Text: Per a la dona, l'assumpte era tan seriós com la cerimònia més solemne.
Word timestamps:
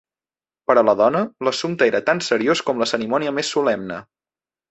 Per 0.69 0.75
a 0.81 0.83
la 0.87 0.95
dona, 1.01 1.19
l'assumpte 1.47 1.89
era 1.91 2.01
tan 2.09 2.23
seriós 2.29 2.63
com 2.69 2.81
la 2.83 2.87
cerimònia 2.95 3.35
més 3.41 3.55
solemne. 3.59 4.01